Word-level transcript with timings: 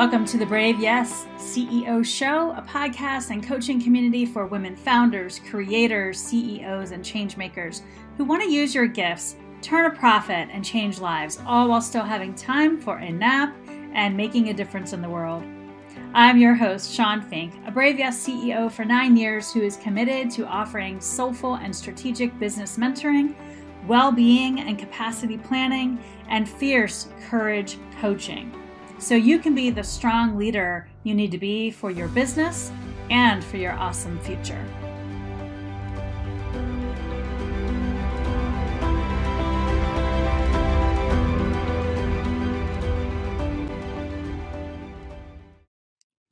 Welcome 0.00 0.24
to 0.28 0.38
the 0.38 0.46
Brave 0.46 0.80
Yes 0.80 1.26
CEO 1.36 2.02
Show, 2.02 2.52
a 2.52 2.62
podcast 2.62 3.28
and 3.28 3.46
coaching 3.46 3.78
community 3.78 4.24
for 4.24 4.46
women 4.46 4.74
founders, 4.74 5.40
creators, 5.50 6.18
CEOs, 6.18 6.92
and 6.92 7.04
changemakers 7.04 7.82
who 8.16 8.24
want 8.24 8.42
to 8.42 8.50
use 8.50 8.74
your 8.74 8.86
gifts, 8.86 9.36
turn 9.60 9.84
a 9.84 9.94
profit, 9.94 10.48
and 10.52 10.64
change 10.64 11.00
lives, 11.00 11.38
all 11.44 11.68
while 11.68 11.82
still 11.82 12.02
having 12.02 12.34
time 12.34 12.80
for 12.80 12.96
a 12.96 13.12
nap 13.12 13.54
and 13.92 14.16
making 14.16 14.48
a 14.48 14.54
difference 14.54 14.94
in 14.94 15.02
the 15.02 15.08
world. 15.10 15.44
I'm 16.14 16.38
your 16.38 16.54
host, 16.54 16.94
Shawn 16.94 17.20
Fink, 17.20 17.52
a 17.66 17.70
Brave 17.70 17.98
Yes 17.98 18.26
CEO 18.26 18.72
for 18.72 18.86
nine 18.86 19.18
years 19.18 19.52
who 19.52 19.60
is 19.60 19.76
committed 19.76 20.30
to 20.30 20.46
offering 20.46 20.98
soulful 20.98 21.56
and 21.56 21.76
strategic 21.76 22.38
business 22.38 22.78
mentoring, 22.78 23.34
well 23.86 24.12
being 24.12 24.60
and 24.60 24.78
capacity 24.78 25.36
planning, 25.36 25.98
and 26.30 26.48
fierce 26.48 27.08
courage 27.28 27.76
coaching 28.00 28.50
so 29.00 29.14
you 29.14 29.38
can 29.38 29.54
be 29.54 29.70
the 29.70 29.82
strong 29.82 30.36
leader 30.36 30.86
you 31.04 31.14
need 31.14 31.30
to 31.30 31.38
be 31.38 31.70
for 31.70 31.90
your 31.90 32.08
business 32.08 32.70
and 33.08 33.42
for 33.42 33.56
your 33.56 33.72
awesome 33.72 34.18
future. 34.20 34.62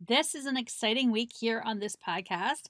This 0.01 0.35
is 0.35 0.47
an 0.47 0.57
exciting 0.57 1.11
week 1.11 1.33
here 1.39 1.63
on 1.65 1.81
this 1.81 1.97
podcast. 1.97 2.69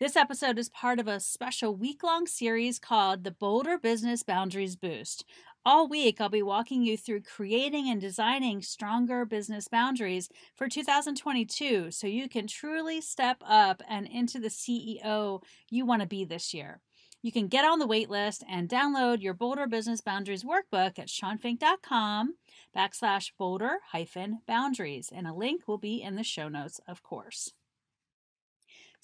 This 0.00 0.14
episode 0.14 0.60
is 0.60 0.68
part 0.68 1.00
of 1.00 1.08
a 1.08 1.18
special 1.18 1.74
week 1.74 2.04
long 2.04 2.26
series 2.26 2.78
called 2.78 3.24
the 3.24 3.32
Bolder 3.32 3.76
Business 3.76 4.22
Boundaries 4.22 4.76
Boost, 4.76 5.24
all 5.68 5.86
week, 5.86 6.18
I'll 6.18 6.30
be 6.30 6.42
walking 6.42 6.82
you 6.82 6.96
through 6.96 7.20
creating 7.20 7.90
and 7.90 8.00
designing 8.00 8.62
stronger 8.62 9.26
business 9.26 9.68
boundaries 9.68 10.30
for 10.56 10.66
2022 10.66 11.90
so 11.90 12.06
you 12.06 12.26
can 12.26 12.46
truly 12.46 13.02
step 13.02 13.36
up 13.46 13.82
and 13.86 14.06
into 14.06 14.40
the 14.40 14.48
CEO 14.48 15.42
you 15.68 15.84
want 15.84 16.00
to 16.00 16.08
be 16.08 16.24
this 16.24 16.54
year. 16.54 16.80
You 17.20 17.32
can 17.32 17.48
get 17.48 17.66
on 17.66 17.80
the 17.80 17.86
wait 17.86 18.08
list 18.08 18.44
and 18.48 18.66
download 18.66 19.20
your 19.20 19.34
Bolder 19.34 19.66
Business 19.66 20.00
Boundaries 20.00 20.42
workbook 20.42 20.98
at 20.98 21.08
shawnfink.com 21.08 22.36
backslash 22.74 23.32
bolder 23.38 23.80
hyphen 23.92 24.38
boundaries. 24.46 25.10
And 25.14 25.26
a 25.26 25.34
link 25.34 25.68
will 25.68 25.76
be 25.76 26.00
in 26.00 26.14
the 26.14 26.24
show 26.24 26.48
notes, 26.48 26.80
of 26.88 27.02
course. 27.02 27.52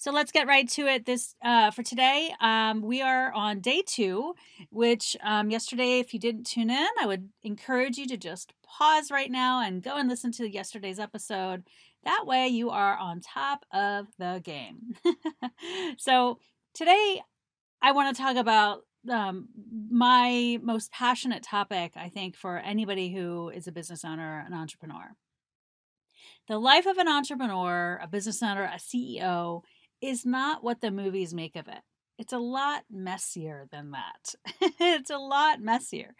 So 0.05 0.11
let's 0.11 0.31
get 0.31 0.45
right 0.45 0.69
to 0.69 0.85
it. 0.85 1.07
This 1.07 1.33
uh, 1.43 1.71
for 1.71 1.81
today, 1.81 2.31
um, 2.39 2.83
we 2.83 3.01
are 3.01 3.31
on 3.31 3.59
day 3.59 3.81
two. 3.83 4.35
Which 4.69 5.17
um, 5.23 5.49
yesterday, 5.49 5.97
if 5.97 6.13
you 6.13 6.19
didn't 6.19 6.43
tune 6.43 6.69
in, 6.69 6.87
I 7.01 7.07
would 7.07 7.29
encourage 7.41 7.97
you 7.97 8.05
to 8.09 8.15
just 8.15 8.53
pause 8.63 9.09
right 9.09 9.31
now 9.31 9.63
and 9.63 9.81
go 9.81 9.97
and 9.97 10.07
listen 10.07 10.31
to 10.33 10.47
yesterday's 10.47 10.99
episode. 10.99 11.63
That 12.03 12.25
way, 12.27 12.47
you 12.49 12.69
are 12.69 12.95
on 12.95 13.19
top 13.19 13.65
of 13.73 14.05
the 14.19 14.41
game. 14.43 14.95
so 15.97 16.37
today, 16.75 17.23
I 17.81 17.91
want 17.91 18.15
to 18.15 18.21
talk 18.21 18.35
about 18.35 18.81
um, 19.09 19.47
my 19.89 20.59
most 20.61 20.91
passionate 20.91 21.41
topic. 21.41 21.93
I 21.95 22.09
think 22.09 22.37
for 22.37 22.59
anybody 22.59 23.11
who 23.11 23.49
is 23.49 23.65
a 23.65 23.71
business 23.71 24.05
owner, 24.05 24.45
an 24.45 24.53
entrepreneur. 24.53 25.15
The 26.47 26.59
life 26.59 26.85
of 26.85 26.99
an 26.99 27.07
entrepreneur, 27.07 27.99
a 28.03 28.07
business 28.07 28.43
owner, 28.43 28.65
a 28.65 28.77
CEO 28.77 29.63
is 30.07 30.25
not 30.25 30.63
what 30.63 30.81
the 30.81 30.91
movies 30.91 31.33
make 31.33 31.55
of 31.55 31.67
it. 31.67 31.81
It's 32.17 32.33
a 32.33 32.39
lot 32.39 32.83
messier 32.89 33.67
than 33.71 33.91
that. 33.91 34.35
it's 34.79 35.09
a 35.09 35.17
lot 35.17 35.59
messier. 35.59 36.15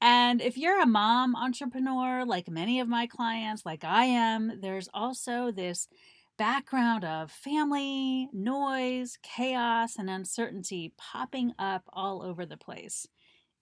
And 0.00 0.42
if 0.42 0.58
you're 0.58 0.80
a 0.80 0.86
mom 0.86 1.34
entrepreneur, 1.34 2.24
like 2.26 2.50
many 2.50 2.80
of 2.80 2.88
my 2.88 3.06
clients, 3.06 3.64
like 3.64 3.82
I 3.82 4.04
am, 4.04 4.60
there's 4.60 4.90
also 4.92 5.50
this 5.50 5.88
background 6.36 7.04
of 7.04 7.30
family, 7.30 8.28
noise, 8.32 9.18
chaos, 9.22 9.96
and 9.96 10.10
uncertainty 10.10 10.92
popping 10.98 11.52
up 11.58 11.84
all 11.92 12.22
over 12.22 12.44
the 12.44 12.56
place. 12.56 13.06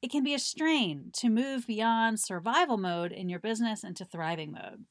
It 0.03 0.11
can 0.11 0.25
be 0.25 0.35
a 0.35 0.39
strain 0.39 1.11
to 1.19 1.29
move 1.29 1.67
beyond 1.67 2.21
survival 2.21 2.79
mode 2.79 3.13
in 3.13 3.29
your 3.29 3.39
business 3.39 3.85
into 3.85 4.05
thriving 4.05 4.53
mode. 4.53 4.87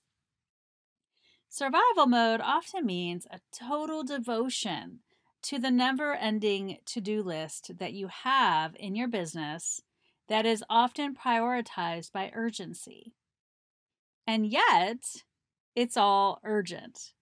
Survival 1.52 2.06
mode 2.06 2.42
often 2.42 2.86
means 2.86 3.26
a 3.32 3.40
total 3.52 4.04
devotion 4.04 5.00
to 5.42 5.58
the 5.58 5.72
never 5.72 6.14
ending 6.14 6.78
to 6.86 7.02
do 7.02 7.24
list 7.24 7.72
that 7.80 7.94
you 7.94 8.08
have 8.08 8.76
in 8.80 8.96
your 8.96 9.08
business 9.08 9.82
that 10.28 10.46
is 10.46 10.64
often 10.70 11.16
prioritized 11.16 12.12
by 12.12 12.32
urgency. 12.36 13.14
And 14.28 14.46
yet, 14.46 15.24
it's 15.76 15.98
all 15.98 16.40
urgent. 16.44 17.14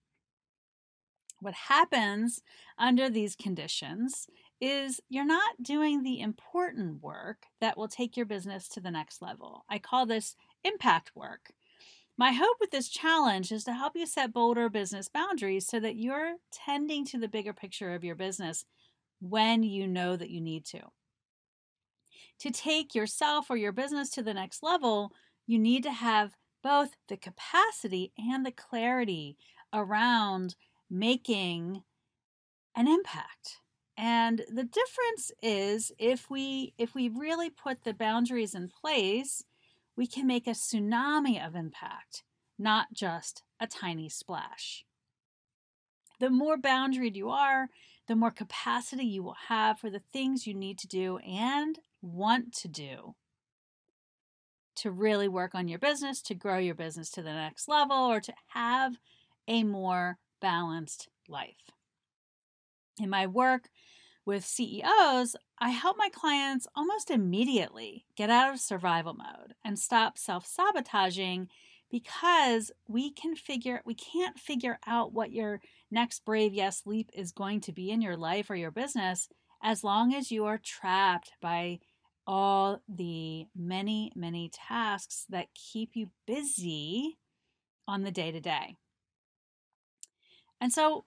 What 1.40 1.54
happens 1.54 2.42
under 2.76 3.08
these 3.08 3.34
conditions 3.34 4.26
is 4.60 5.00
you're 5.08 5.24
not 5.24 5.62
doing 5.62 6.02
the 6.02 6.20
important 6.20 7.02
work 7.02 7.46
that 7.62 7.78
will 7.78 7.88
take 7.88 8.14
your 8.14 8.26
business 8.26 8.68
to 8.70 8.80
the 8.80 8.90
next 8.90 9.22
level. 9.22 9.64
I 9.70 9.78
call 9.78 10.04
this 10.04 10.36
impact 10.64 11.12
work. 11.14 11.52
My 12.18 12.32
hope 12.32 12.56
with 12.58 12.72
this 12.72 12.88
challenge 12.88 13.52
is 13.52 13.62
to 13.64 13.72
help 13.72 13.94
you 13.94 14.04
set 14.04 14.32
bolder 14.32 14.68
business 14.68 15.08
boundaries 15.08 15.68
so 15.68 15.78
that 15.78 15.94
you're 15.94 16.34
tending 16.50 17.04
to 17.06 17.18
the 17.18 17.28
bigger 17.28 17.52
picture 17.52 17.94
of 17.94 18.02
your 18.02 18.16
business 18.16 18.64
when 19.20 19.62
you 19.62 19.86
know 19.86 20.16
that 20.16 20.28
you 20.28 20.40
need 20.40 20.64
to. 20.66 20.80
To 22.40 22.50
take 22.50 22.92
yourself 22.92 23.50
or 23.50 23.56
your 23.56 23.70
business 23.70 24.10
to 24.10 24.22
the 24.22 24.34
next 24.34 24.64
level, 24.64 25.12
you 25.46 25.60
need 25.60 25.84
to 25.84 25.92
have 25.92 26.34
both 26.60 26.96
the 27.08 27.16
capacity 27.16 28.12
and 28.18 28.44
the 28.44 28.50
clarity 28.50 29.36
around 29.72 30.56
making 30.90 31.84
an 32.74 32.88
impact. 32.88 33.60
And 33.96 34.44
the 34.52 34.64
difference 34.64 35.30
is 35.40 35.92
if 35.98 36.28
we 36.30 36.74
if 36.78 36.94
we 36.96 37.08
really 37.08 37.50
put 37.50 37.84
the 37.84 37.94
boundaries 37.94 38.54
in 38.54 38.68
place, 38.68 39.44
we 39.98 40.06
can 40.06 40.28
make 40.28 40.46
a 40.46 40.50
tsunami 40.50 41.44
of 41.44 41.56
impact, 41.56 42.22
not 42.56 42.86
just 42.92 43.42
a 43.58 43.66
tiny 43.66 44.08
splash. 44.08 44.84
The 46.20 46.30
more 46.30 46.56
boundaried 46.56 47.16
you 47.16 47.30
are, 47.30 47.66
the 48.06 48.14
more 48.14 48.30
capacity 48.30 49.04
you 49.04 49.24
will 49.24 49.36
have 49.48 49.80
for 49.80 49.90
the 49.90 50.02
things 50.12 50.46
you 50.46 50.54
need 50.54 50.78
to 50.78 50.86
do 50.86 51.18
and 51.18 51.80
want 52.00 52.54
to 52.58 52.68
do 52.68 53.16
to 54.76 54.92
really 54.92 55.26
work 55.26 55.56
on 55.56 55.66
your 55.66 55.80
business, 55.80 56.22
to 56.22 56.34
grow 56.34 56.58
your 56.58 56.76
business 56.76 57.10
to 57.10 57.22
the 57.22 57.32
next 57.32 57.68
level, 57.68 57.96
or 57.96 58.20
to 58.20 58.32
have 58.54 58.98
a 59.48 59.64
more 59.64 60.18
balanced 60.40 61.08
life. 61.28 61.72
In 63.00 63.10
my 63.10 63.26
work, 63.26 63.68
with 64.28 64.44
CEOs, 64.44 65.36
I 65.58 65.70
help 65.70 65.96
my 65.96 66.10
clients 66.10 66.66
almost 66.76 67.10
immediately 67.10 68.04
get 68.14 68.28
out 68.28 68.52
of 68.52 68.60
survival 68.60 69.14
mode 69.14 69.54
and 69.64 69.78
stop 69.78 70.18
self 70.18 70.46
sabotaging 70.46 71.48
because 71.90 72.70
we 72.86 73.10
can 73.10 73.34
figure 73.34 73.80
we 73.86 73.94
can't 73.94 74.38
figure 74.38 74.78
out 74.86 75.14
what 75.14 75.32
your 75.32 75.62
next 75.90 76.26
brave 76.26 76.52
yes 76.52 76.82
leap 76.84 77.10
is 77.14 77.32
going 77.32 77.62
to 77.62 77.72
be 77.72 77.90
in 77.90 78.02
your 78.02 78.18
life 78.18 78.50
or 78.50 78.54
your 78.54 78.70
business 78.70 79.30
as 79.62 79.82
long 79.82 80.12
as 80.12 80.30
you 80.30 80.44
are 80.44 80.58
trapped 80.58 81.32
by 81.40 81.78
all 82.26 82.82
the 82.86 83.46
many 83.56 84.12
many 84.14 84.50
tasks 84.52 85.24
that 85.30 85.54
keep 85.54 85.92
you 85.94 86.10
busy 86.26 87.16
on 87.88 88.02
the 88.02 88.10
day 88.10 88.30
to 88.30 88.40
day. 88.40 88.76
And 90.60 90.70
so 90.70 91.06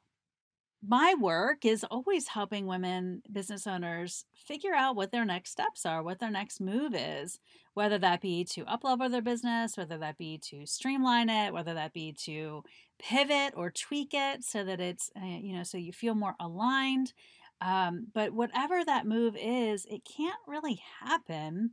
my 0.85 1.13
work 1.19 1.63
is 1.63 1.83
always 1.83 2.27
helping 2.27 2.65
women 2.65 3.21
business 3.31 3.67
owners 3.67 4.25
figure 4.33 4.73
out 4.73 4.95
what 4.95 5.11
their 5.11 5.25
next 5.25 5.51
steps 5.51 5.85
are, 5.85 6.01
what 6.01 6.19
their 6.19 6.31
next 6.31 6.59
move 6.59 6.95
is, 6.95 7.39
whether 7.75 7.99
that 7.99 8.19
be 8.19 8.43
to 8.45 8.65
uplevel 8.65 9.11
their 9.11 9.21
business, 9.21 9.77
whether 9.77 9.97
that 9.99 10.17
be 10.17 10.39
to 10.49 10.65
streamline 10.65 11.29
it, 11.29 11.53
whether 11.53 11.75
that 11.75 11.93
be 11.93 12.13
to 12.13 12.63
pivot 12.97 13.53
or 13.55 13.69
tweak 13.69 14.09
it 14.13 14.43
so 14.43 14.63
that 14.63 14.79
it's, 14.79 15.11
uh, 15.21 15.25
you 15.25 15.53
know, 15.53 15.63
so 15.63 15.77
you 15.77 15.93
feel 15.93 16.15
more 16.15 16.35
aligned. 16.39 17.13
Um, 17.61 18.07
but 18.11 18.33
whatever 18.33 18.83
that 18.83 19.05
move 19.05 19.37
is, 19.39 19.85
it 19.85 20.01
can't 20.03 20.33
really 20.47 20.81
happen 20.99 21.71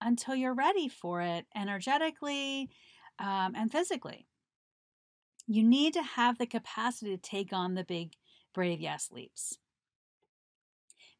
until 0.00 0.34
you're 0.34 0.54
ready 0.54 0.88
for 0.88 1.20
it 1.20 1.44
energetically 1.54 2.70
um, 3.18 3.54
and 3.54 3.70
physically. 3.70 4.26
You 5.46 5.62
need 5.62 5.92
to 5.94 6.02
have 6.02 6.38
the 6.38 6.46
capacity 6.46 7.10
to 7.10 7.20
take 7.20 7.52
on 7.52 7.74
the 7.74 7.84
big 7.84 8.12
brave 8.52 8.80
yes 8.80 9.10
leaps. 9.12 9.58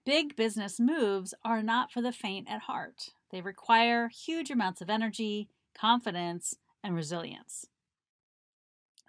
Big 0.04 0.34
business 0.34 0.80
moves 0.80 1.34
are 1.44 1.62
not 1.62 1.92
for 1.92 2.00
the 2.00 2.12
faint 2.12 2.48
at 2.50 2.62
heart. 2.62 3.10
They 3.30 3.40
require 3.40 4.08
huge 4.08 4.50
amounts 4.50 4.80
of 4.80 4.90
energy, 4.90 5.48
confidence, 5.74 6.56
and 6.82 6.94
resilience. 6.94 7.66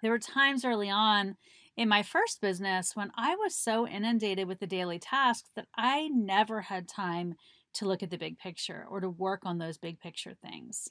There 0.02 0.10
were 0.10 0.18
times 0.18 0.64
early 0.64 0.90
on 0.90 1.36
in 1.76 1.88
my 1.88 2.02
first 2.02 2.40
business 2.40 2.94
when 2.94 3.10
I 3.16 3.36
was 3.36 3.54
so 3.56 3.86
inundated 3.86 4.46
with 4.46 4.60
the 4.60 4.66
daily 4.66 4.98
tasks 4.98 5.50
that 5.54 5.68
I 5.74 6.08
never 6.08 6.60
had 6.60 6.88
time 6.88 7.34
to 7.74 7.86
look 7.86 8.02
at 8.02 8.10
the 8.10 8.18
big 8.18 8.38
picture 8.38 8.84
or 8.88 9.00
to 9.00 9.08
work 9.08 9.42
on 9.44 9.58
those 9.58 9.78
big 9.78 9.98
picture 9.98 10.34
things. 10.34 10.88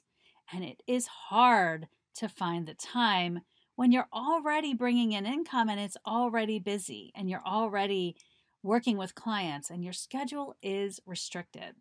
And 0.52 0.64
it 0.64 0.82
is 0.86 1.06
hard 1.06 1.86
to 2.16 2.28
find 2.28 2.66
the 2.66 2.74
time 2.74 3.40
when 3.76 3.92
you're 3.92 4.08
already 4.12 4.74
bringing 4.74 5.12
in 5.12 5.26
income 5.26 5.68
and 5.68 5.80
it's 5.80 5.96
already 6.06 6.58
busy 6.58 7.12
and 7.14 7.28
you're 7.28 7.46
already 7.46 8.16
working 8.62 8.96
with 8.96 9.14
clients 9.14 9.70
and 9.70 9.82
your 9.82 9.92
schedule 9.92 10.54
is 10.62 11.00
restricted. 11.06 11.74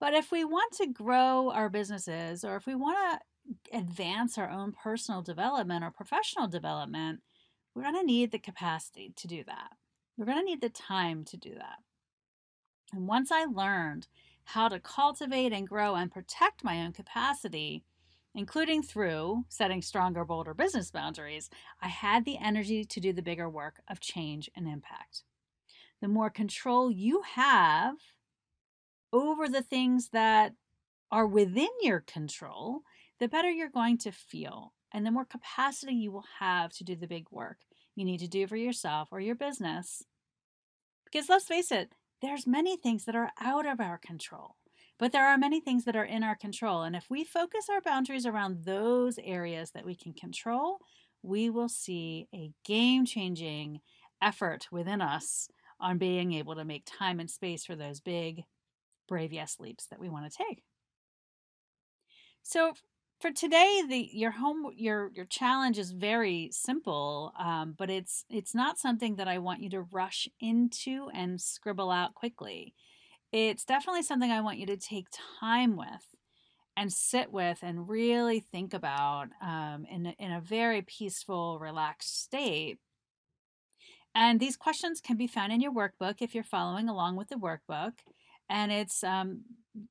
But 0.00 0.14
if 0.14 0.30
we 0.30 0.44
want 0.44 0.72
to 0.74 0.86
grow 0.86 1.50
our 1.50 1.68
businesses 1.68 2.44
or 2.44 2.56
if 2.56 2.66
we 2.66 2.74
want 2.74 2.98
to 2.98 3.78
advance 3.78 4.36
our 4.36 4.50
own 4.50 4.72
personal 4.72 5.22
development 5.22 5.84
or 5.84 5.90
professional 5.90 6.48
development, 6.48 7.20
we're 7.74 7.82
going 7.82 7.94
to 7.94 8.04
need 8.04 8.30
the 8.30 8.38
capacity 8.38 9.12
to 9.16 9.26
do 9.26 9.44
that. 9.44 9.72
We're 10.16 10.26
going 10.26 10.38
to 10.38 10.44
need 10.44 10.60
the 10.60 10.68
time 10.68 11.24
to 11.24 11.36
do 11.36 11.54
that. 11.54 11.78
And 12.92 13.08
once 13.08 13.32
I 13.32 13.44
learned 13.44 14.06
how 14.44 14.68
to 14.68 14.78
cultivate 14.78 15.52
and 15.52 15.68
grow 15.68 15.94
and 15.94 16.12
protect 16.12 16.62
my 16.62 16.82
own 16.82 16.92
capacity, 16.92 17.82
including 18.34 18.82
through 18.82 19.44
setting 19.48 19.80
stronger, 19.80 20.24
bolder 20.24 20.54
business 20.54 20.90
boundaries, 20.90 21.50
I 21.80 21.88
had 21.88 22.24
the 22.24 22.38
energy 22.38 22.84
to 22.84 23.00
do 23.00 23.12
the 23.12 23.22
bigger 23.22 23.48
work 23.48 23.80
of 23.88 24.00
change 24.00 24.50
and 24.56 24.66
impact. 24.66 25.22
The 26.00 26.08
more 26.08 26.30
control 26.30 26.90
you 26.90 27.22
have 27.34 27.94
over 29.12 29.48
the 29.48 29.62
things 29.62 30.08
that 30.10 30.54
are 31.10 31.26
within 31.26 31.68
your 31.80 32.00
control, 32.00 32.82
the 33.20 33.28
better 33.28 33.50
you're 33.50 33.68
going 33.68 33.98
to 33.98 34.10
feel 34.10 34.72
and 34.92 35.06
the 35.06 35.10
more 35.10 35.24
capacity 35.24 35.94
you 35.94 36.10
will 36.10 36.24
have 36.40 36.72
to 36.72 36.84
do 36.84 36.96
the 36.96 37.06
big 37.06 37.26
work 37.30 37.58
you 37.94 38.04
need 38.04 38.18
to 38.18 38.28
do 38.28 38.46
for 38.46 38.56
yourself 38.56 39.08
or 39.12 39.20
your 39.20 39.34
business. 39.34 40.04
Because 41.04 41.28
let's 41.28 41.46
face 41.46 41.70
it, 41.70 41.92
there's 42.20 42.46
many 42.46 42.76
things 42.76 43.04
that 43.04 43.14
are 43.14 43.30
out 43.40 43.66
of 43.66 43.80
our 43.80 43.98
control. 43.98 44.56
But 44.98 45.12
there 45.12 45.26
are 45.26 45.36
many 45.38 45.60
things 45.60 45.84
that 45.84 45.96
are 45.96 46.04
in 46.04 46.22
our 46.22 46.36
control. 46.36 46.82
And 46.82 46.94
if 46.94 47.06
we 47.10 47.24
focus 47.24 47.66
our 47.68 47.80
boundaries 47.80 48.26
around 48.26 48.64
those 48.64 49.18
areas 49.22 49.72
that 49.72 49.84
we 49.84 49.94
can 49.96 50.12
control, 50.12 50.78
we 51.22 51.50
will 51.50 51.68
see 51.68 52.28
a 52.34 52.52
game 52.64 53.04
changing 53.04 53.80
effort 54.22 54.68
within 54.70 55.00
us 55.00 55.48
on 55.80 55.98
being 55.98 56.32
able 56.32 56.54
to 56.54 56.64
make 56.64 56.84
time 56.86 57.18
and 57.18 57.30
space 57.30 57.64
for 57.64 57.74
those 57.74 58.00
big, 58.00 58.44
brave 59.08 59.32
yes 59.32 59.56
leaps 59.58 59.86
that 59.86 59.98
we 59.98 60.08
want 60.08 60.30
to 60.30 60.44
take. 60.48 60.62
So, 62.42 62.74
for 63.20 63.30
today 63.30 63.82
the 63.88 64.10
your 64.12 64.32
home 64.32 64.70
your 64.76 65.10
your 65.14 65.24
challenge 65.24 65.78
is 65.78 65.92
very 65.92 66.50
simple 66.52 67.32
um, 67.38 67.74
but 67.78 67.88
it's 67.88 68.24
it's 68.28 68.54
not 68.54 68.76
something 68.76 69.16
that 69.16 69.28
i 69.28 69.38
want 69.38 69.62
you 69.62 69.70
to 69.70 69.80
rush 69.80 70.28
into 70.40 71.08
and 71.14 71.40
scribble 71.40 71.90
out 71.90 72.14
quickly 72.14 72.74
it's 73.34 73.64
definitely 73.64 74.04
something 74.04 74.30
I 74.30 74.42
want 74.42 74.58
you 74.58 74.66
to 74.66 74.76
take 74.76 75.08
time 75.40 75.76
with 75.76 76.14
and 76.76 76.92
sit 76.92 77.32
with 77.32 77.58
and 77.62 77.88
really 77.88 78.38
think 78.38 78.72
about 78.72 79.26
um, 79.42 79.86
in, 79.90 80.06
in 80.18 80.30
a 80.30 80.40
very 80.40 80.82
peaceful, 80.82 81.58
relaxed 81.58 82.22
state. 82.22 82.78
And 84.14 84.38
these 84.38 84.56
questions 84.56 85.00
can 85.00 85.16
be 85.16 85.26
found 85.26 85.52
in 85.52 85.60
your 85.60 85.72
workbook 85.72 86.22
if 86.22 86.32
you're 86.32 86.44
following 86.44 86.88
along 86.88 87.16
with 87.16 87.28
the 87.28 87.34
workbook. 87.34 87.94
And 88.48 88.70
it's 88.70 89.02
um, 89.02 89.42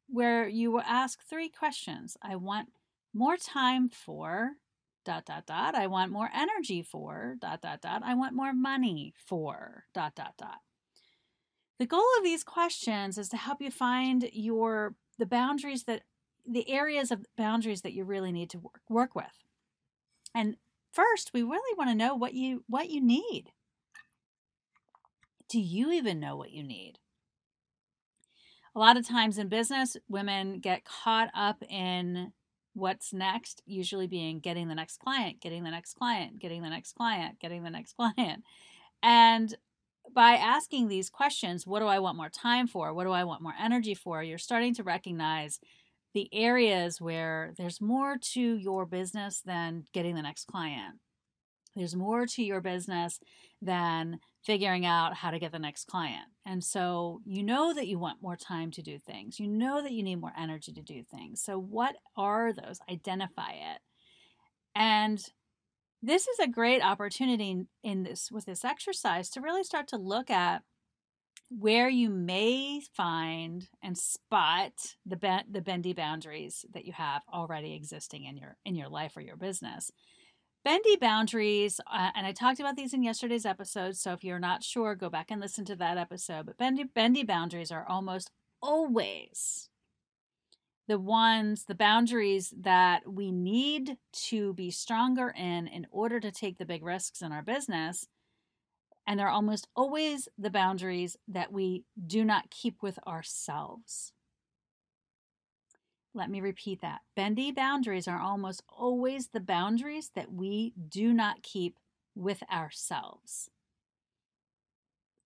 where 0.08 0.48
you 0.48 0.72
will 0.72 0.84
ask 0.88 1.20
three 1.30 1.50
questions. 1.50 2.16
I 2.22 2.38
want 2.38 2.70
more 3.14 3.36
time 3.36 3.90
for 3.90 4.52
dot 5.04 5.26
dot 5.26 5.46
dot. 5.46 5.76
I 5.76 5.88
want 5.88 6.14
more 6.14 6.30
energy 6.34 6.82
for 6.82 7.36
dot 7.42 7.62
dot 7.62 7.82
dot. 7.82 8.04
I 8.06 8.16
want 8.16 8.36
more 8.36 8.54
money 8.54 9.14
for 9.18 9.84
dot 9.94 10.16
dot 10.16 10.36
dot. 10.38 10.60
The 11.84 11.88
goal 11.88 12.08
of 12.18 12.24
these 12.24 12.46
questions 12.46 13.18
is 13.18 13.28
to 13.28 13.36
help 13.36 13.60
you 13.60 13.70
find 13.70 14.30
your 14.32 14.96
the 15.20 15.26
boundaries 15.26 15.84
that 15.84 16.04
the 16.50 16.70
areas 16.70 17.12
of 17.12 17.26
boundaries 17.36 17.82
that 17.82 17.92
you 17.92 18.06
really 18.06 18.32
need 18.32 18.50
to 18.52 18.60
work, 18.60 18.80
work 18.88 19.16
with. 19.16 19.44
And 20.34 20.56
first, 20.94 21.32
we 21.34 21.44
really 21.44 21.78
want 21.78 21.90
to 21.90 21.96
know 21.96 22.16
what 22.16 22.36
you 22.36 22.64
what 22.68 22.90
you 22.90 23.02
need. 23.02 23.52
Do 25.50 25.60
you 25.60 25.92
even 25.92 26.22
know 26.22 26.38
what 26.38 26.52
you 26.52 26.64
need? 26.64 27.00
A 28.74 28.80
lot 28.80 28.96
of 28.96 29.06
times 29.06 29.38
in 29.38 29.50
business, 29.50 29.98
women 30.08 30.62
get 30.62 30.86
caught 30.86 31.32
up 31.36 31.62
in 31.70 32.32
what's 32.74 33.12
next, 33.12 33.62
usually 33.66 34.08
being 34.08 34.40
getting 34.40 34.70
the 34.70 34.76
next 34.76 35.02
client, 35.02 35.42
getting 35.42 35.66
the 35.66 35.72
next 35.72 35.96
client, 35.96 36.40
getting 36.40 36.64
the 36.64 36.70
next 36.70 36.94
client, 36.94 37.42
getting 37.42 37.62
the 37.62 37.70
next 37.70 37.98
client. 37.98 38.46
And 39.02 39.54
by 40.14 40.34
asking 40.34 40.88
these 40.88 41.10
questions, 41.10 41.68
what 41.68 41.80
do 41.80 41.88
I 41.88 42.00
want 42.00 42.18
more 42.18 42.30
time 42.30 42.68
for? 42.68 42.94
What 42.94 43.06
do 43.06 43.12
I 43.12 43.24
want 43.24 43.42
more 43.42 43.54
energy 43.60 43.94
for? 43.94 44.24
You're 44.24 44.38
starting 44.38 44.74
to 44.76 44.84
recognize 44.84 45.60
the 46.14 46.30
areas 46.32 47.02
where 47.02 47.54
there's 47.58 47.82
more 47.82 48.18
to 48.34 48.42
your 48.42 48.86
business 48.86 49.42
than 49.46 49.86
getting 49.94 50.16
the 50.16 50.22
next 50.22 50.46
client. 50.46 50.96
There's 51.76 51.96
more 51.96 52.28
to 52.28 52.44
your 52.44 52.62
business 52.62 53.20
than 53.62 54.20
figuring 54.44 54.86
out 54.86 55.16
how 55.16 55.32
to 55.32 55.40
get 55.40 55.52
the 55.52 55.60
next 55.60 55.88
client. 55.88 56.28
And 56.46 56.64
so 56.64 57.22
you 57.26 57.42
know 57.42 57.74
that 57.74 57.88
you 57.88 57.98
want 57.98 58.22
more 58.22 58.36
time 58.36 58.70
to 58.72 58.82
do 58.82 59.00
things. 59.00 59.40
You 59.40 59.48
know 59.48 59.82
that 59.82 59.92
you 59.92 60.04
need 60.04 60.22
more 60.22 60.34
energy 60.38 60.72
to 60.74 60.82
do 60.82 61.04
things. 61.04 61.42
So, 61.42 61.58
what 61.58 61.96
are 62.16 62.54
those? 62.54 62.80
Identify 62.90 63.52
it. 63.52 63.80
And 64.76 65.20
this 66.04 66.28
is 66.28 66.40
a 66.40 66.48
great 66.48 66.84
opportunity 66.84 67.66
in 67.82 68.04
this 68.04 68.30
with 68.30 68.46
this 68.46 68.66
exercise 68.66 69.30
to 69.30 69.42
really 69.42 69.64
start 69.64 69.88
to 69.88 69.98
look 69.98 70.30
at 70.30 70.62
where 71.50 71.88
you 71.88 72.10
may 72.10 72.82
find 72.94 73.70
and 73.82 73.98
spot 73.98 74.74
the 75.06 75.16
be- 75.16 75.50
the 75.50 75.62
bendy 75.62 75.94
boundaries 75.94 76.66
that 76.74 76.86
you 76.86 76.92
have 76.92 77.22
already 77.34 77.74
existing 77.74 78.26
in 78.26 78.36
your 78.38 78.58
in 78.66 78.76
your 78.76 78.90
life 78.90 79.16
or 79.16 79.22
your 79.22 79.38
business. 79.38 79.92
Bendy 80.66 80.96
boundaries, 80.96 81.82
uh, 81.92 82.12
and 82.16 82.26
I 82.26 82.32
talked 82.32 82.62
about 82.62 82.78
these 82.78 82.94
in 82.94 83.04
yesterday's 83.04 83.46
episode. 83.46 83.98
So 83.98 84.14
if 84.14 84.24
you're 84.24 84.40
not 84.40 84.64
sure, 84.64 84.96
go 84.96 85.10
back 85.10 85.30
and 85.30 85.42
listen 85.42 85.66
to 85.66 85.76
that 85.78 85.98
episode. 85.98 86.46
But 86.46 86.58
bendy 86.58 86.84
bendy 86.84 87.24
boundaries 87.24 87.72
are 87.72 87.88
almost 87.88 88.30
always 88.62 89.70
the 90.88 91.00
ones, 91.00 91.66
the 91.66 91.76
boundaries 91.76 92.54
that 92.60 93.12
we 93.12 93.32
need 93.32 93.98
to 94.12 94.54
be 94.54 94.70
stronger 94.70 95.34
in 95.38 95.68
in 95.68 95.88
order 95.92 96.20
to 96.20 96.32
take 96.32 96.58
the 96.58 96.66
big 96.66 96.84
risks 96.84 97.22
in 97.22 97.32
our 97.32 97.42
business. 97.42 98.08
And 99.08 99.20
they're 99.20 99.30
almost 99.30 99.68
always 99.76 100.28
the 100.38 100.50
boundaries 100.50 101.18
that 101.28 101.52
we 101.52 101.84
do 102.06 102.24
not 102.24 102.50
keep 102.50 102.82
with 102.82 103.00
ourselves. 103.08 104.14
Let 106.14 106.30
me 106.30 106.42
repeat 106.42 106.82
that. 106.82 107.02
Bendy 107.16 107.52
boundaries 107.52 108.08
are 108.08 108.20
almost 108.20 108.64
always 108.70 109.30
the 109.30 109.40
boundaries 109.40 110.12
that 110.16 110.32
we 110.32 110.74
do 110.90 111.12
not 111.12 111.42
keep 111.42 111.80
with 112.16 112.44
ourselves. 112.52 113.50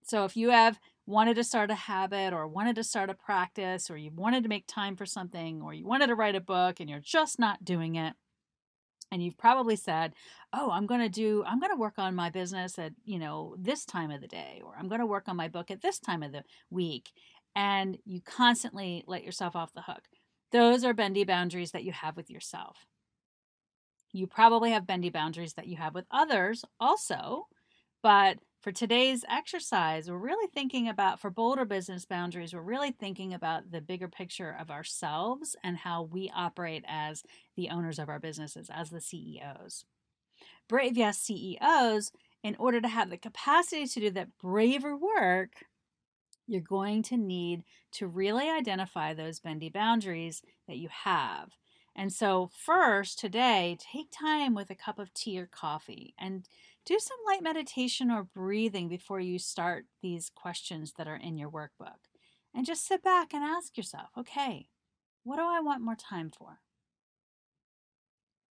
So 0.02 0.24
if 0.24 0.36
you 0.36 0.50
have 0.50 0.80
wanted 1.08 1.34
to 1.36 1.44
start 1.44 1.70
a 1.70 1.74
habit 1.74 2.32
or 2.34 2.46
wanted 2.46 2.76
to 2.76 2.84
start 2.84 3.10
a 3.10 3.14
practice 3.14 3.90
or 3.90 3.96
you 3.96 4.10
wanted 4.14 4.42
to 4.42 4.48
make 4.48 4.66
time 4.66 4.94
for 4.96 5.06
something 5.06 5.62
or 5.62 5.72
you 5.74 5.86
wanted 5.86 6.08
to 6.08 6.14
write 6.14 6.34
a 6.36 6.40
book 6.40 6.80
and 6.80 6.90
you're 6.90 7.00
just 7.00 7.38
not 7.38 7.64
doing 7.64 7.96
it, 7.96 8.14
and 9.10 9.22
you've 9.22 9.38
probably 9.38 9.76
said, 9.76 10.14
"Oh, 10.52 10.70
I'm 10.70 10.86
going 10.86 11.00
to 11.00 11.08
do 11.08 11.44
I'm 11.46 11.60
going 11.60 11.72
to 11.72 11.80
work 11.80 11.98
on 11.98 12.14
my 12.14 12.30
business 12.30 12.78
at, 12.78 12.92
you 13.04 13.18
know, 13.18 13.56
this 13.58 13.84
time 13.86 14.10
of 14.10 14.20
the 14.20 14.28
day 14.28 14.60
or 14.64 14.76
I'm 14.78 14.88
going 14.88 15.00
to 15.00 15.06
work 15.06 15.28
on 15.28 15.36
my 15.36 15.48
book 15.48 15.70
at 15.70 15.82
this 15.82 15.98
time 15.98 16.22
of 16.22 16.32
the 16.32 16.44
week." 16.70 17.10
And 17.56 17.98
you 18.04 18.20
constantly 18.22 19.02
let 19.06 19.24
yourself 19.24 19.56
off 19.56 19.72
the 19.74 19.82
hook. 19.82 20.04
Those 20.52 20.84
are 20.84 20.94
bendy 20.94 21.24
boundaries 21.24 21.72
that 21.72 21.84
you 21.84 21.92
have 21.92 22.16
with 22.16 22.30
yourself. 22.30 22.86
You 24.12 24.26
probably 24.26 24.70
have 24.72 24.86
bendy 24.86 25.10
boundaries 25.10 25.54
that 25.54 25.66
you 25.66 25.76
have 25.76 25.94
with 25.94 26.06
others 26.10 26.64
also, 26.80 27.46
but 28.02 28.38
for 28.68 28.72
today's 28.72 29.24
exercise, 29.30 30.10
we're 30.10 30.18
really 30.18 30.46
thinking 30.52 30.90
about, 30.90 31.18
for 31.18 31.30
bolder 31.30 31.64
business 31.64 32.04
boundaries, 32.04 32.52
we're 32.52 32.60
really 32.60 32.90
thinking 32.90 33.32
about 33.32 33.70
the 33.70 33.80
bigger 33.80 34.08
picture 34.08 34.54
of 34.60 34.70
ourselves 34.70 35.56
and 35.64 35.78
how 35.78 36.02
we 36.02 36.30
operate 36.36 36.84
as 36.86 37.22
the 37.56 37.70
owners 37.70 37.98
of 37.98 38.10
our 38.10 38.18
businesses, 38.18 38.68
as 38.68 38.90
the 38.90 39.00
CEOs. 39.00 39.86
Brave 40.68 40.98
Yes 40.98 41.18
CEOs, 41.18 42.12
in 42.42 42.56
order 42.58 42.78
to 42.82 42.88
have 42.88 43.08
the 43.08 43.16
capacity 43.16 43.86
to 43.86 44.00
do 44.00 44.10
that 44.10 44.36
braver 44.36 44.94
work, 44.94 45.64
you're 46.46 46.60
going 46.60 47.02
to 47.04 47.16
need 47.16 47.62
to 47.92 48.06
really 48.06 48.50
identify 48.50 49.14
those 49.14 49.40
bendy 49.40 49.70
boundaries 49.70 50.42
that 50.66 50.76
you 50.76 50.90
have. 50.90 51.52
And 51.96 52.12
so, 52.12 52.50
first, 52.54 53.18
today, 53.18 53.78
take 53.80 54.12
time 54.12 54.54
with 54.54 54.68
a 54.68 54.74
cup 54.74 54.98
of 54.98 55.14
tea 55.14 55.40
or 55.40 55.46
coffee 55.46 56.12
and 56.18 56.46
do 56.88 56.98
some 56.98 57.18
light 57.26 57.42
meditation 57.42 58.10
or 58.10 58.24
breathing 58.24 58.88
before 58.88 59.20
you 59.20 59.38
start 59.38 59.84
these 60.02 60.30
questions 60.34 60.94
that 60.96 61.06
are 61.06 61.16
in 61.16 61.36
your 61.36 61.50
workbook. 61.50 62.08
And 62.54 62.64
just 62.64 62.86
sit 62.86 63.04
back 63.04 63.34
and 63.34 63.44
ask 63.44 63.76
yourself 63.76 64.08
okay, 64.16 64.68
what 65.22 65.36
do 65.36 65.42
I 65.42 65.60
want 65.60 65.82
more 65.82 65.94
time 65.94 66.30
for? 66.30 66.60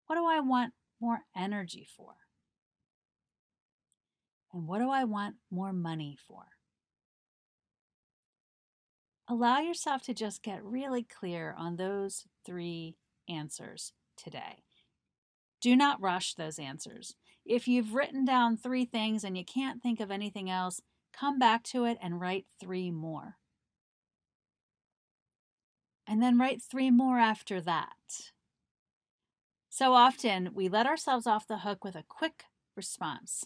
What 0.06 0.16
do 0.16 0.26
I 0.26 0.40
want 0.40 0.74
more 1.00 1.20
energy 1.34 1.88
for? 1.96 2.12
And 4.52 4.68
what 4.68 4.80
do 4.80 4.90
I 4.90 5.04
want 5.04 5.36
more 5.50 5.72
money 5.72 6.18
for? 6.26 6.44
Allow 9.26 9.60
yourself 9.60 10.02
to 10.02 10.14
just 10.14 10.42
get 10.42 10.62
really 10.62 11.02
clear 11.02 11.54
on 11.56 11.76
those 11.76 12.24
three 12.44 12.96
answers 13.26 13.92
today. 14.16 14.64
Do 15.60 15.76
not 15.76 16.00
rush 16.00 16.34
those 16.34 16.58
answers. 16.58 17.14
If 17.48 17.66
you've 17.66 17.94
written 17.94 18.26
down 18.26 18.56
three 18.56 18.84
things 18.84 19.24
and 19.24 19.36
you 19.36 19.44
can't 19.44 19.82
think 19.82 20.00
of 20.00 20.10
anything 20.10 20.50
else, 20.50 20.82
come 21.12 21.38
back 21.38 21.62
to 21.64 21.84
it 21.84 21.96
and 22.02 22.20
write 22.20 22.44
three 22.60 22.90
more. 22.90 23.36
And 26.06 26.22
then 26.22 26.38
write 26.38 26.62
three 26.62 26.90
more 26.90 27.18
after 27.18 27.60
that. 27.62 28.30
So 29.70 29.94
often 29.94 30.50
we 30.54 30.68
let 30.68 30.86
ourselves 30.86 31.26
off 31.26 31.46
the 31.46 31.58
hook 31.58 31.84
with 31.84 31.94
a 31.94 32.04
quick 32.06 32.44
response. 32.76 33.44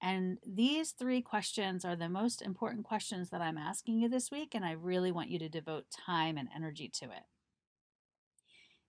And 0.00 0.38
these 0.46 0.92
three 0.92 1.20
questions 1.20 1.84
are 1.84 1.94
the 1.94 2.08
most 2.08 2.42
important 2.42 2.84
questions 2.84 3.30
that 3.30 3.40
I'm 3.40 3.58
asking 3.58 3.98
you 3.98 4.08
this 4.08 4.30
week, 4.30 4.54
and 4.54 4.64
I 4.64 4.72
really 4.72 5.12
want 5.12 5.30
you 5.30 5.38
to 5.38 5.48
devote 5.48 5.84
time 5.90 6.36
and 6.36 6.48
energy 6.54 6.90
to 7.00 7.04
it. 7.04 7.24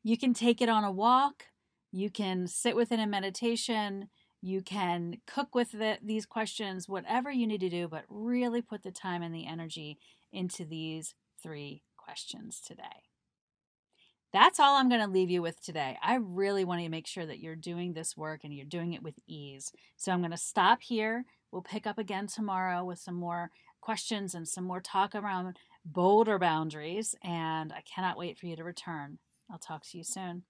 You 0.02 0.18
can 0.18 0.34
take 0.34 0.62
it 0.62 0.70
on 0.70 0.84
a 0.84 0.92
walk, 0.92 1.46
you 1.92 2.10
can 2.10 2.48
sit 2.48 2.76
with 2.76 2.92
it 2.92 3.00
in 3.00 3.10
meditation, 3.12 4.10
you 4.44 4.62
can 4.62 5.22
cook 5.26 5.56
with 5.56 5.72
the, 5.72 5.98
these 6.04 6.26
questions, 6.26 6.90
whatever 6.90 7.32
you 7.32 7.48
need 7.48 7.62
to 7.62 7.70
do, 7.70 7.88
but 7.88 8.04
really 8.10 8.62
put 8.62 8.84
the 8.84 8.92
time 8.92 9.24
and 9.24 9.34
the 9.34 9.48
energy 9.48 9.98
into 10.34 10.66
these 10.66 11.16
three 11.42 11.82
questions 11.96 12.60
today. 12.60 13.08
That's 14.34 14.60
all 14.60 14.76
I'm 14.76 14.90
going 14.90 15.00
to 15.00 15.08
leave 15.08 15.30
you 15.30 15.42
with 15.42 15.64
today. 15.64 15.98
I 16.04 16.16
really 16.16 16.66
want 16.66 16.82
to 16.82 16.90
make 16.90 17.08
sure 17.08 17.26
that 17.26 17.40
you're 17.40 17.56
doing 17.56 17.94
this 17.94 18.18
work 18.18 18.42
and 18.44 18.54
you're 18.54 18.66
doing 18.66 18.92
it 18.92 19.02
with 19.02 19.16
ease. 19.28 19.72
So 19.96 20.12
I'm 20.12 20.20
going 20.20 20.32
to 20.32 20.38
stop 20.38 20.82
here. 20.82 21.24
We'll 21.50 21.62
pick 21.62 21.88
up 21.88 21.98
again 21.98 22.28
tomorrow 22.28 22.84
with 22.84 23.00
some 23.00 23.16
more 23.16 23.50
questions 23.80 24.36
and 24.36 24.46
some 24.46 24.66
more 24.66 24.82
talk 24.82 25.16
around 25.16 25.56
bolder 25.86 26.38
boundaries. 26.38 27.16
And 27.24 27.72
I 27.72 27.82
cannot 27.82 28.18
wait 28.18 28.38
for 28.38 28.48
you 28.48 28.58
to 28.58 28.64
return. 28.66 29.20
I'll 29.50 29.58
talk 29.58 29.84
to 29.92 29.98
you 29.98 30.04
soon. 30.04 30.44